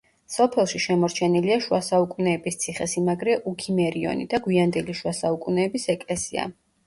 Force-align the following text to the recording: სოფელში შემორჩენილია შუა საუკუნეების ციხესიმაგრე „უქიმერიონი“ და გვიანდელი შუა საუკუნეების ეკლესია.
სოფელში 0.35 0.79
შემორჩენილია 0.85 1.57
შუა 1.65 1.79
საუკუნეების 1.87 2.57
ციხესიმაგრე 2.63 3.35
„უქიმერიონი“ 3.53 4.27
და 4.33 4.41
გვიანდელი 4.49 4.95
შუა 5.03 5.15
საუკუნეების 5.21 5.87
ეკლესია. 5.95 6.49